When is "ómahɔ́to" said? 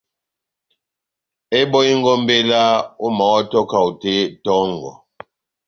3.05-3.59